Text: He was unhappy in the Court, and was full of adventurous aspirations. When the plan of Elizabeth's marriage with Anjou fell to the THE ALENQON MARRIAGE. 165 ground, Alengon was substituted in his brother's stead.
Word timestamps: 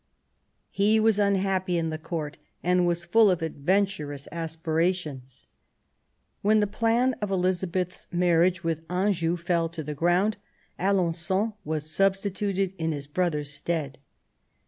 He 0.71 0.99
was 0.99 1.19
unhappy 1.19 1.77
in 1.77 1.91
the 1.91 1.99
Court, 1.99 2.39
and 2.63 2.87
was 2.87 3.05
full 3.05 3.29
of 3.29 3.43
adventurous 3.43 4.27
aspirations. 4.31 5.45
When 6.41 6.59
the 6.59 6.65
plan 6.65 7.13
of 7.21 7.29
Elizabeth's 7.29 8.07
marriage 8.11 8.63
with 8.63 8.81
Anjou 8.89 9.37
fell 9.37 9.69
to 9.69 9.83
the 9.83 9.93
THE 9.93 10.01
ALENQON 10.03 10.07
MARRIAGE. 10.09 10.95
165 10.97 11.29
ground, 11.29 11.53
Alengon 11.53 11.53
was 11.63 11.91
substituted 11.91 12.73
in 12.79 12.91
his 12.93 13.05
brother's 13.05 13.51
stead. 13.53 13.99